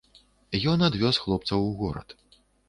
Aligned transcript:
Ён 0.71 0.79
адвёз 0.87 1.19
хлопцаў 1.27 1.59
у 1.67 1.69
горад. 1.83 2.17